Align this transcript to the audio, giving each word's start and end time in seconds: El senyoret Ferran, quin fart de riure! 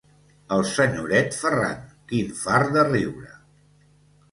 El 0.53 0.63
senyoret 0.69 1.37
Ferran, 1.41 1.85
quin 2.13 2.33
fart 2.41 2.75
de 2.79 2.89
riure! 2.91 3.31